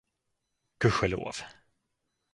[0.79, 1.33] Gud ske lov!